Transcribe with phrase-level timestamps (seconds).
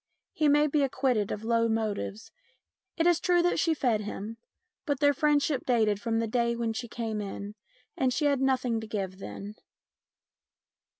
[0.33, 2.31] He may be acquitted of low motives.
[2.97, 4.37] It is true that she fed him,
[4.87, 7.53] but their friendship dated from the day when she came in,
[7.95, 9.53] and she had nothing to give then.